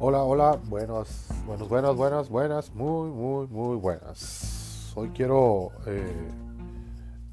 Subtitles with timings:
[0.00, 4.92] Hola, hola, buenos, buenos, buenas, buenas, buenas, muy, muy, muy buenas.
[4.94, 6.30] Hoy quiero eh,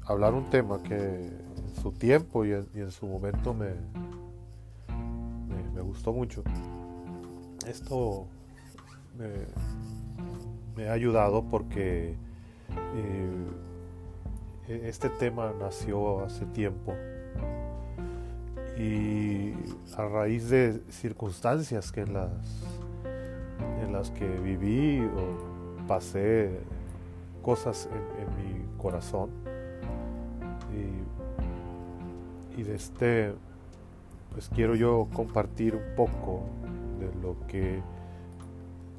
[0.04, 3.68] hablar un tema que en su tiempo y en, su momento me,
[5.76, 6.42] me, gustó mucho.
[7.68, 8.26] Esto
[10.74, 12.16] me, ha ayudado porque
[12.96, 13.46] eh,
[14.66, 16.94] e-, este tema nació hace tiempo
[18.78, 19.54] y
[19.96, 22.30] a raíz de circunstancias que en las,
[23.82, 26.60] en las que viví o pasé
[27.42, 29.30] cosas en, mi corazón
[32.56, 33.32] y, de este
[34.32, 36.42] pues quiero yo compartir un poco
[36.98, 37.80] de lo que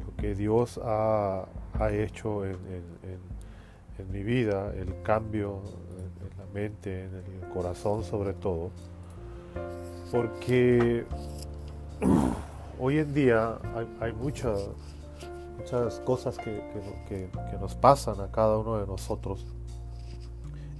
[0.05, 1.45] lo que Dios ha,
[1.91, 2.55] hecho en,
[3.03, 5.61] en, mi vida el cambio
[6.21, 8.71] en la mente en el corazón sobre todo
[10.11, 11.05] porque
[12.79, 13.59] hoy en día
[13.99, 14.69] hay, muchas,
[15.57, 19.45] muchas cosas que, nos pasan a cada uno de nosotros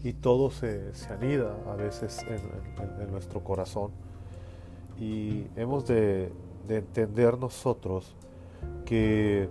[0.04, 2.24] y todo se, anida a veces
[3.00, 3.92] en, nuestro corazón.
[5.00, 6.32] Y hemos de,
[6.70, 8.16] entender nosotros
[8.86, 9.50] que eh,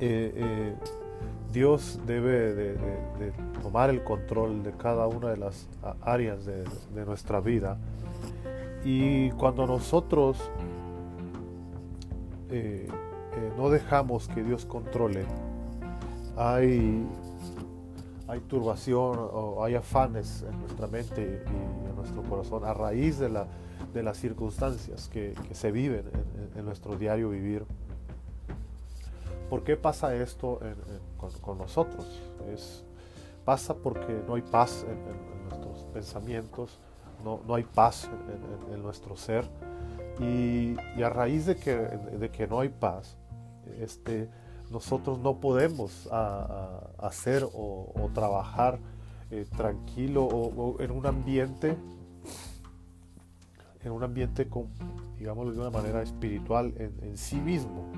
[0.00, 0.74] eh,
[1.56, 5.70] Dios debe de, tomar el control de cada una de las
[6.02, 6.66] áreas de,
[7.06, 7.78] nuestra vida.
[8.84, 10.36] Y cuando nosotros
[12.50, 15.24] eh, eh, no dejamos que Dios controle,
[16.36, 17.06] hay,
[18.28, 23.30] hay turbación o hay afanes en nuestra mente y en nuestro corazón a raíz de,
[23.30, 23.46] la,
[23.94, 26.04] de las circunstancias que, se viven
[26.54, 27.64] en nuestro diario vivir.
[29.48, 30.60] ¿Por qué pasa esto
[31.40, 32.04] con, nosotros?
[32.52, 32.84] Es,
[33.44, 36.78] pasa porque no hay paz en, nuestros pensamientos,
[37.24, 38.10] no, no hay paz
[38.72, 39.48] en, nuestro ser.
[40.18, 43.16] Y, a raíz de que, de que no hay paz,
[43.78, 44.28] este,
[44.70, 46.08] nosotros no podemos
[46.98, 48.80] hacer o, trabajar
[49.30, 51.76] eh, tranquilo o, en un ambiente
[53.84, 54.66] en un ambiente con,
[55.16, 57.92] digámoslo de una manera espiritual en sí mismo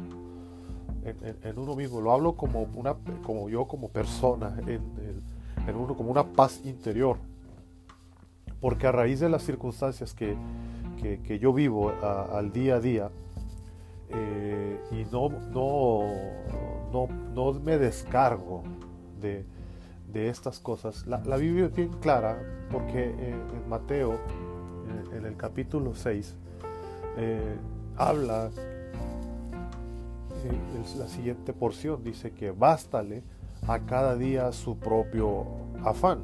[1.42, 4.82] en, uno mismo, lo hablo como, una, como yo como persona, en,
[5.74, 7.19] uno como una paz interior.
[8.60, 10.36] Porque a raíz de las circunstancias que,
[11.41, 13.10] yo vivo al día a día,
[14.10, 18.62] eh, y no, no, no, me descargo
[19.20, 19.44] de,
[20.14, 21.06] estas cosas.
[21.06, 22.38] La, la, Biblia es bien clara
[22.72, 24.19] porque en Mateo,
[25.12, 26.34] en, el capítulo 6,
[27.19, 27.56] eh,
[27.96, 28.50] habla
[30.99, 33.22] la siguiente porción dice que bástale
[33.66, 35.47] a cada día su propio
[35.84, 36.21] afán.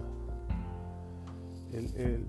[1.73, 2.25] El,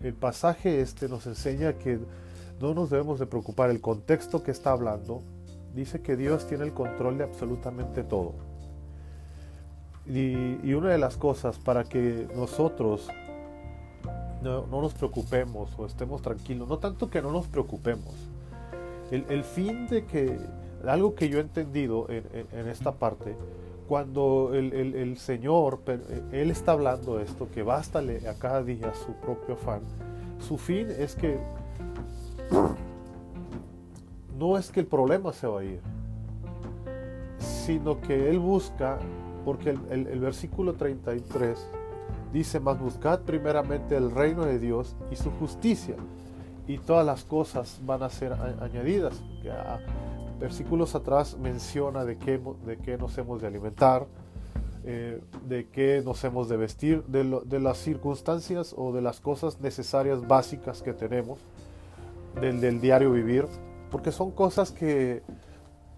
[0.00, 2.00] el, pasaje este nos enseña que
[2.60, 3.70] no nos debemos de preocupar.
[3.70, 5.22] El contexto que está hablando
[5.74, 8.34] dice que Dios tiene el control de absolutamente todo.
[10.06, 13.08] Y, y una de las cosas para que nosotros
[14.42, 18.14] no, no, nos preocupemos o estemos tranquilos, no tanto que no nos preocupemos,
[19.10, 20.38] el, fin de que,
[20.86, 23.36] algo que yo he entendido en, esta parte,
[23.88, 29.54] cuando el, Señor, eh, Él está hablando esto, que bástale a cada día su propio
[29.54, 29.80] afán,
[30.38, 31.38] su fin es que
[34.38, 35.80] no es que el problema se va a ir,
[37.38, 38.98] sino que Él busca,
[39.44, 41.58] porque el, el versículo 33
[42.32, 45.96] dice, más buscad primeramente el reino de Dios y su justicia
[46.68, 49.20] y todas las cosas van a ser añadidas.
[50.38, 54.06] Versículos atrás menciona de qué, de qué nos hemos de alimentar,
[54.84, 60.28] eh, de qué nos hemos de vestir, de, las circunstancias o de las cosas necesarias
[60.28, 61.38] básicas que tenemos,
[62.40, 63.46] del, diario vivir,
[63.90, 65.22] porque son cosas que,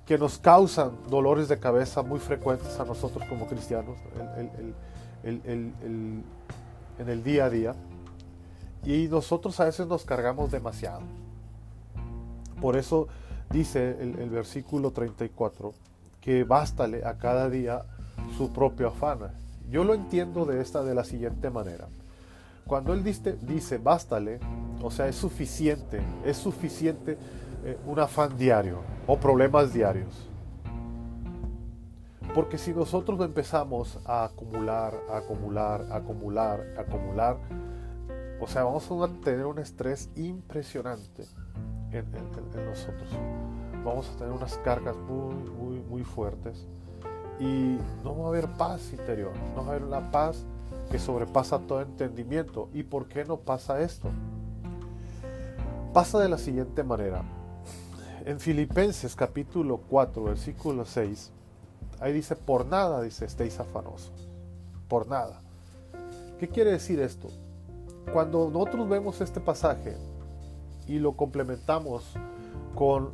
[0.07, 3.99] que, nos causan dolores de cabeza muy frecuentes a nosotros como cristianos
[5.25, 6.25] en
[7.09, 7.75] el día a día.
[8.85, 11.03] Y nosotros a veces nos cargamos demasiado.
[12.61, 13.09] Por eso
[13.51, 15.75] dice el, versículo 34
[16.21, 17.85] que bástale a cada día
[18.37, 19.19] su propio afán.
[19.71, 21.89] Yo lo entiendo de esta de la siguiente manera.
[22.67, 24.39] Cuando él dice, dice bástale,
[24.83, 27.17] o sea, es suficiente, es suficiente
[27.65, 30.29] eh, un afán diario o problemas diarios.
[32.35, 37.37] Porque si nosotros empezamos a acumular, acumular, acumular, acumular,
[38.41, 41.27] o sea, vamos a tener un estrés impresionante
[41.93, 42.07] en,
[42.65, 43.11] nosotros.
[43.85, 46.67] Vamos a tener unas cargas muy, muy, muy fuertes
[47.39, 50.45] y no va a haber paz interior, no va a haber una paz
[50.91, 52.69] que sobrepasa todo entendimiento.
[52.73, 54.11] ¿Y por qué no pasa esto?
[55.93, 57.23] pasa de la siguiente manera.
[58.25, 61.33] En Filipenses capítulo 4, versículo 6,
[62.01, 64.29] ahí dice, por nada, dice, estéis afanosos.
[64.89, 65.41] Por nada.
[66.39, 67.29] ¿Qué quiere decir esto?
[68.13, 69.97] Cuando nosotros vemos este pasaje
[70.89, 72.15] y lo complementamos
[72.75, 73.11] con,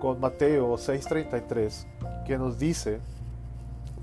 [0.00, 3.00] con Mateo 6:33, que nos dice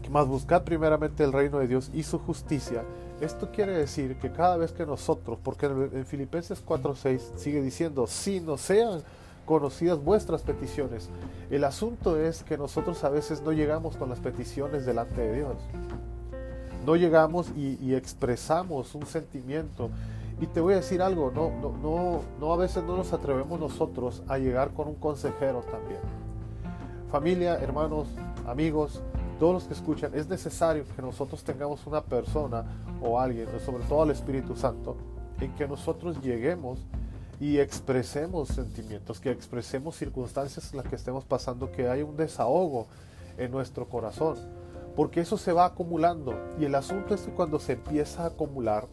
[0.02, 2.84] que más buscad primeramente el reino de Dios y su justicia,
[3.20, 8.40] esto quiere decir que cada vez que nosotros, porque en Filipenses 4:6 sigue diciendo, si
[8.40, 9.02] no sean
[9.46, 11.10] conocidas vuestras peticiones,
[11.50, 15.58] el asunto es que nosotros a veces no llegamos con las peticiones delante de Dios.
[16.86, 19.90] No llegamos y, expresamos un sentimiento.
[20.42, 21.52] Y te voy a decir algo, no,
[21.82, 26.02] no, no, a veces no nos atrevemos nosotros a llegar con un consejero también.
[27.12, 28.08] Familia, hermanos,
[28.48, 29.02] amigos,
[29.40, 32.66] todos los que escuchan, es necesario que nosotros tengamos una persona
[33.02, 34.98] o alguien, sobre todo al Espíritu Santo,
[35.40, 36.80] en que nosotros lleguemos
[37.40, 42.88] y expresemos sentimientos, que expresemos circunstancias en las que estemos pasando, que haya un desahogo
[43.38, 44.38] en nuestro corazón,
[44.96, 46.36] porque eso se va acumulando.
[46.60, 48.88] Y el asunto es que cuando se empieza a acumular,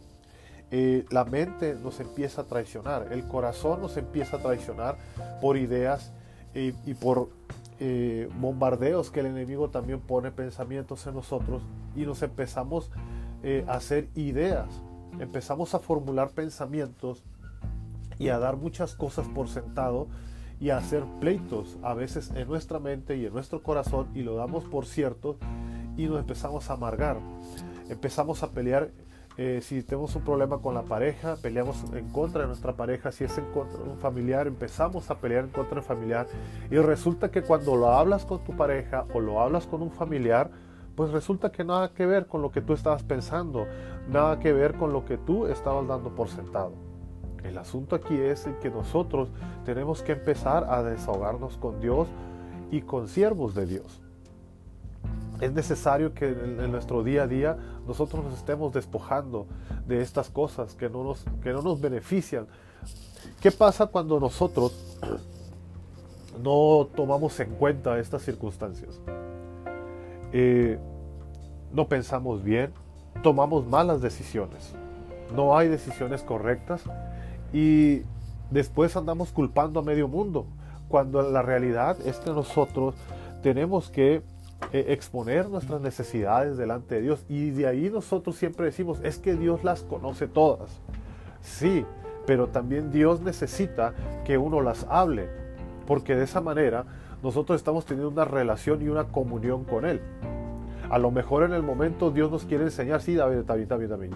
[0.71, 4.97] eh, la mente nos empieza a traicionar, el corazón nos empieza a traicionar
[5.41, 6.13] por ideas
[6.53, 7.29] y por
[7.83, 11.63] eh, bombardeos que el enemigo también pone pensamientos en nosotros
[11.95, 12.91] y nos empezamos
[13.41, 14.67] eh, a hacer ideas,
[15.19, 17.23] empezamos a formular pensamientos
[18.19, 20.05] y a dar muchas cosas por sentado
[20.59, 24.35] y a hacer pleitos a veces en nuestra mente y en nuestro corazón y lo
[24.35, 25.39] damos por cierto
[26.05, 27.17] y nos empezamos a amargar.
[27.89, 28.91] Empezamos a pelear
[29.37, 33.11] eh, si tenemos un problema con la pareja, peleamos en contra de nuestra pareja.
[33.11, 36.27] Si es en contra de un familiar, empezamos a pelear en contra del familiar.
[36.69, 40.51] Y resulta que cuando lo hablas con tu pareja o lo hablas con un familiar,
[40.95, 43.65] pues resulta que nada que ver con lo que tú estabas pensando,
[44.09, 46.73] nada que ver con lo que tú estabas dando por sentado.
[47.43, 49.29] El asunto aquí es que nosotros
[49.65, 52.07] tenemos que empezar a desahogarnos con Dios
[52.69, 54.00] y con siervos de Dios
[55.41, 57.57] es necesario que en, nuestro día a día
[57.87, 59.47] nosotros nos estemos despojando
[59.87, 62.45] de estas cosas que no nos, que no nos benefician.
[63.41, 64.97] ¿Qué pasa cuando nosotros
[66.43, 69.01] no tomamos en cuenta estas circunstancias?
[70.31, 70.77] Eh,
[71.73, 72.71] no pensamos bien,
[73.23, 74.73] tomamos malas decisiones,
[75.35, 76.83] no hay decisiones correctas
[77.51, 78.03] y
[78.51, 80.45] después andamos culpando a medio mundo,
[80.87, 82.93] cuando la realidad es que nosotros
[83.41, 84.21] tenemos que
[84.73, 87.25] eh, exponer nuestras necesidades delante de Dios.
[87.27, 90.79] Y de ahí nosotros siempre decimos, es que Dios las conoce todas.
[91.41, 91.85] Sí,
[92.25, 93.93] pero también Dios necesita
[94.25, 95.27] que uno las hable,
[95.87, 96.85] porque de esa manera
[97.21, 100.01] nosotros estamos teniendo una relación y una comunión con Él.
[100.89, 104.11] A lo mejor en el momento Dios nos quiere enseñar, sí, David, David, David, David.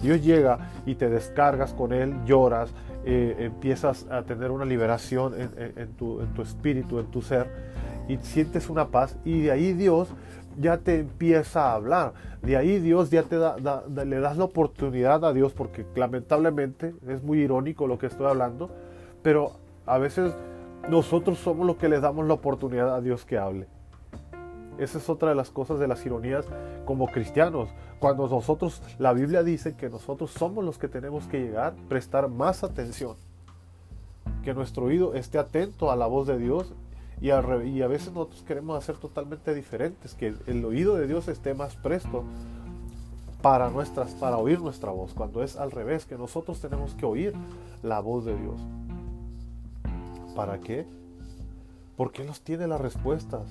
[0.00, 2.72] Dios llega y te descargas con Él, lloras,
[3.04, 7.48] eh, empiezas a tener una liberación en, tu, en tu espíritu, en tu ser
[8.08, 10.08] y sientes una paz y de ahí Dios
[10.58, 12.14] ya te empieza a hablar.
[12.42, 13.56] De ahí Dios ya te da,
[13.86, 18.70] le das la oportunidad a Dios porque lamentablemente es muy irónico lo que estoy hablando,
[19.22, 19.52] pero
[19.86, 20.34] a veces
[20.88, 23.66] nosotros somos los que le damos la oportunidad a Dios que hable.
[24.78, 26.46] Esa es otra de las cosas de las ironías
[26.84, 27.68] como cristianos.
[27.98, 32.62] Cuando nosotros, la Biblia dice que nosotros somos los que tenemos que llegar, prestar más
[32.62, 33.16] atención.
[34.44, 36.72] Que nuestro oído esté atento a la voz de Dios
[37.20, 41.74] y a, veces nosotros queremos hacer totalmente diferentes, que el oído de Dios esté más
[41.76, 42.24] presto
[43.42, 47.32] para, nuestras, para oír nuestra voz, cuando es al revés, que nosotros tenemos que oír
[47.82, 48.60] la voz de Dios.
[50.34, 50.86] ¿Para qué?
[51.96, 53.48] Porque Él nos tiene las respuestas.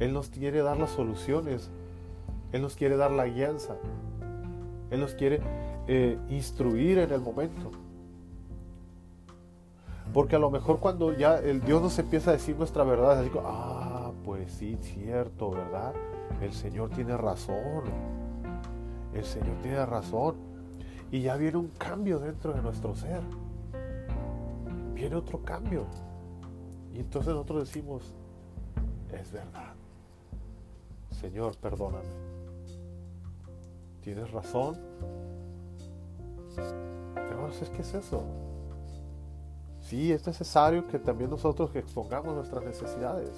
[0.00, 1.70] Él nos quiere dar las soluciones.
[2.52, 3.76] Él nos quiere dar la guianza.
[4.90, 5.40] Él nos quiere
[5.88, 7.70] eh, instruir en el momento.
[10.12, 13.30] Porque a lo mejor cuando ya el Dios nos empieza a decir nuestra verdad, así
[13.30, 15.94] como, ah, pues sí, cierto, ¿verdad?
[16.40, 17.84] El Señor tiene razón.
[19.14, 20.36] El Señor tiene razón.
[21.10, 23.22] Y ya viene un cambio dentro de nuestro ser.
[24.94, 25.86] Viene otro cambio.
[26.92, 28.14] Y entonces nosotros decimos,
[29.12, 29.72] es verdad.
[31.10, 32.04] Señor, perdóname.
[34.02, 34.78] Tienes razón.
[37.16, 38.51] Hermanos, es que es eso
[39.92, 43.28] sí es necesario que también nosotros expongamos nuestras necesidades.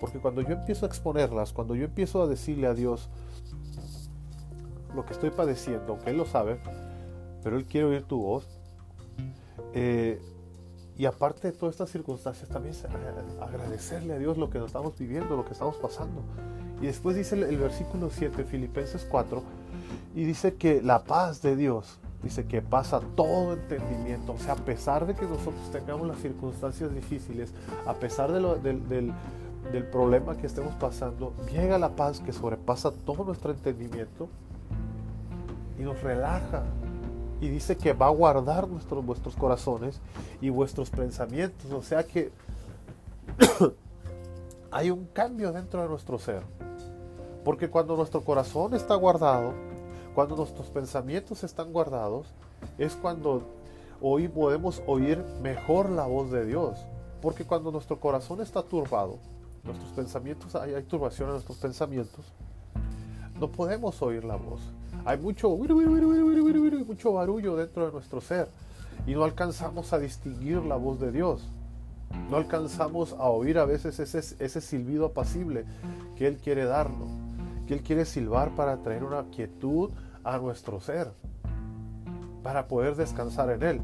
[0.00, 3.08] Porque cuando yo empiezo a exponerlas, cuando yo empiezo a decirle a Dios
[4.94, 6.60] lo que estoy padeciendo, aunque Él lo sabe,
[7.42, 8.46] pero Él quiere oír tu voz,
[9.74, 10.22] eh,
[10.96, 12.76] y aparte de todas estas circunstancias, también
[13.40, 16.22] agradecerle a Dios lo que nos estamos viviendo, lo que estamos pasando.
[16.80, 19.42] Y después dice el, el versículo 7, Filipenses 4,
[20.14, 24.32] y dice que la paz de Dios, dice que pasa todo entendimiento.
[24.32, 27.52] O sea, a pesar de que nosotros tengamos las circunstancias difíciles,
[27.86, 29.14] a pesar del, del,
[29.92, 34.28] problema que estemos pasando, llega la paz que sobrepasa todo nuestro entendimiento
[35.78, 36.64] y nos relaja.
[37.40, 40.00] Y dice que va a guardar nuestros, vuestros corazones
[40.40, 41.70] y vuestros pensamientos.
[41.70, 42.32] O sea que
[44.72, 46.42] hay un cambio dentro de nuestro ser.
[47.44, 49.52] Porque cuando nuestro corazón está guardado,
[50.18, 52.26] cuando nuestros pensamientos están guardados,
[52.76, 53.44] es cuando
[54.00, 56.76] hoy podemos oír mejor la voz de Dios.
[57.22, 59.20] Porque cuando nuestro corazón está turbado,
[59.62, 62.24] nuestros pensamientos, hay, hay turbación en nuestros pensamientos,
[63.38, 64.60] no podemos oír la voz.
[65.04, 68.48] Hay mucho, mucho barullo dentro de nuestro ser
[69.06, 71.44] y no alcanzamos a distinguir la voz de Dios.
[72.28, 75.64] No alcanzamos a oír a veces ese, ese silbido apacible
[76.16, 77.08] que Él quiere darnos,
[77.68, 79.90] que Él quiere silbar para traer una quietud,
[80.28, 81.10] a nuestro ser
[82.42, 83.80] para poder descansar en Él.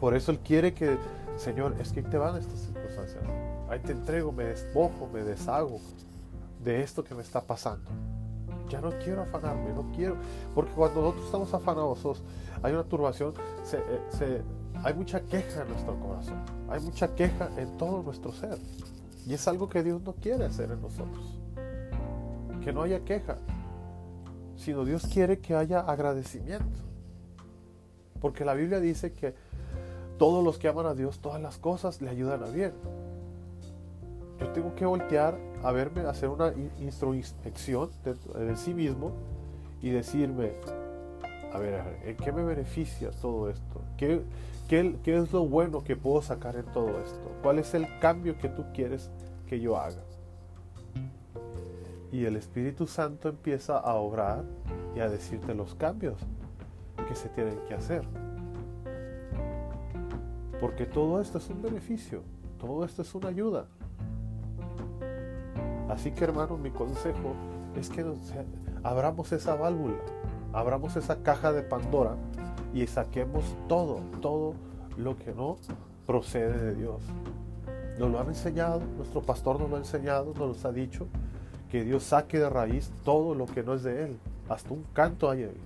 [0.00, 0.98] Por eso Él quiere que,
[1.36, 3.22] Señor, es que te van estas circunstancias.
[3.68, 5.80] Ahí te entrego, me despojo, me deshago
[6.62, 7.88] de esto que me está pasando.
[8.68, 10.16] Ya no quiero afanarme, no quiero.
[10.54, 12.22] Porque cuando nosotros estamos afanosos,
[12.62, 13.32] hay una turbación,
[13.72, 14.42] eh,
[14.82, 16.42] hay mucha queja en nuestro corazón.
[16.68, 18.58] Hay mucha queja en todo nuestro ser.
[19.24, 21.40] Y es algo que Dios no quiere hacer en nosotros.
[22.62, 23.36] Que no haya queja
[24.56, 26.80] sino Dios quiere que haya agradecimiento.
[28.20, 29.34] Porque la Biblia dice que
[30.18, 32.72] todos los que aman a Dios, todas las cosas le ayudan a bien.
[34.40, 39.12] Yo tengo que voltear a verme, hacer una introspección de, sí mismo
[39.82, 40.52] y decirme,
[41.52, 43.80] a ver, ¿en qué me beneficia todo esto?
[43.96, 44.22] ¿Qué,
[44.68, 47.32] qué, qué es lo bueno que puedo sacar en todo esto?
[47.42, 49.10] ¿Cuál es el cambio que tú quieres
[49.46, 50.02] que yo haga?
[52.12, 54.44] Y el Espíritu Santo empieza a obrar
[54.94, 56.20] y a decirte los cambios
[57.08, 58.02] que se tienen que hacer.
[60.60, 62.22] Porque todo esto es un beneficio,
[62.58, 63.66] todo esto es una ayuda.
[65.88, 67.34] Así que hermano, mi consejo
[67.76, 68.04] es que
[68.82, 69.98] abramos esa válvula,
[70.52, 72.16] abramos esa caja de Pandora
[72.72, 74.54] y saquemos todo, todo
[74.96, 75.56] lo que no
[76.06, 77.02] procede de Dios.
[77.98, 81.06] Nos lo han enseñado, nuestro pastor nos lo ha enseñado, nos lo ha dicho,
[81.70, 84.18] que Dios saque de raíz todo lo que no es de Él.
[84.48, 85.60] Hasta un canto hay ahí.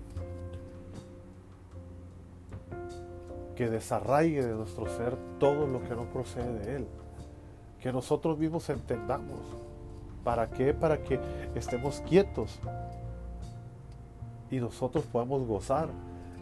[3.54, 6.86] Que desarraigue de nuestro ser todo lo que no procede de Él.
[7.80, 9.40] Que nosotros mismos entendamos.
[10.24, 10.72] ¿Para qué?
[10.74, 11.18] Para que
[11.54, 12.60] estemos quietos
[14.50, 15.88] y nosotros podamos gozar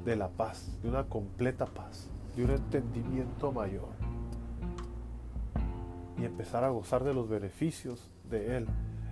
[0.04, 3.88] de la paz, de una completa paz, de un entendimiento mayor
[6.18, 8.66] y empezar a gozar de los beneficios de Él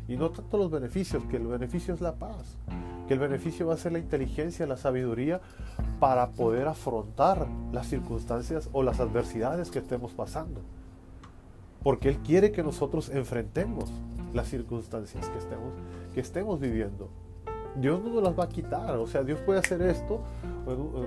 [0.08, 2.56] y no tanto los beneficios, que el beneficio es la paz,
[3.08, 5.40] que el beneficio va a ser la inteligencia, la sabiduría
[5.98, 10.60] para poder afrontar las circunstancias o las adversidades que estemos pasando.
[11.82, 13.90] Porque Él quiere que nosotros enfrentemos
[14.32, 15.72] las circunstancias que estemos,
[16.14, 17.08] que estemos viviendo.
[17.76, 20.20] Dios no nos las va a quitar, o sea, Dios puede hacer esto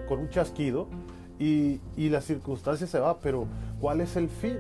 [0.08, 0.88] con un chasquido
[1.40, 3.46] y, y la circunstancia se va, pero
[3.80, 4.58] ¿cuál es el fin?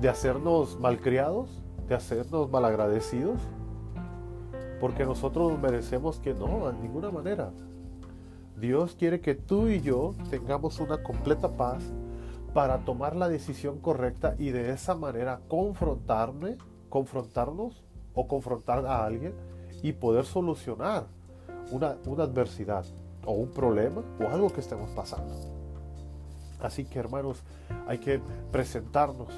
[0.00, 1.50] ¿De hacernos malcriados?
[1.88, 3.40] De hacernos malagradecidos,
[4.80, 7.50] porque nosotros merecemos que no, de ninguna manera.
[8.56, 11.82] Dios quiere que tú y yo tengamos una completa paz
[12.52, 19.34] para tomar la decisión correcta y de esa manera confrontarme, confrontarnos o confrontar a alguien
[19.82, 21.06] y poder solucionar
[21.70, 22.84] una, una adversidad
[23.24, 25.34] o un problema o algo que estemos pasando.
[26.60, 27.44] Así que hermanos,
[27.86, 29.28] hay que presentarnos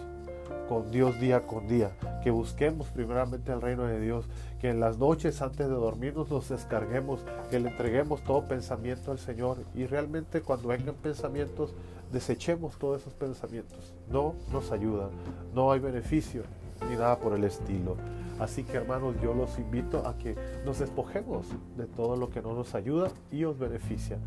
[0.69, 1.91] con Dios día con día,
[2.23, 4.27] que busquemos primeramente el reino de Dios,
[4.61, 9.19] que en las noches antes de dormirnos nos descarguemos, que le entreguemos todo pensamiento al
[9.19, 11.75] Señor y realmente cuando vengan pensamientos
[12.13, 13.95] desechemos todos esos pensamientos.
[14.11, 15.11] No nos ayudan,
[15.55, 16.43] no hay beneficio
[16.89, 17.97] ni nada por el estilo.
[18.39, 22.55] Así que hermanos, yo los invito a que nos despojemos de todo lo que no
[22.55, 24.19] nos ayuda y os beneficia.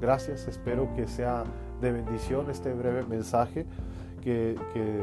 [0.00, 1.44] Gracias, espero que sea
[1.80, 3.66] de bendición este breve mensaje
[4.22, 5.02] que, que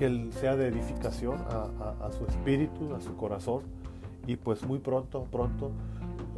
[0.00, 3.64] que Él sea de edificación a, su espíritu, a su corazón.
[4.26, 5.72] Y pues muy pronto, pronto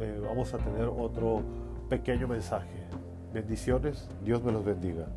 [0.01, 1.41] eh, vamos a tener otro
[1.87, 2.89] pequeño mensaje.
[3.33, 5.07] Bendiciones, Dios me los bendiga.